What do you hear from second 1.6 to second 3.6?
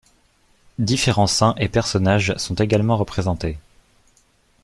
personnages sont également représentés.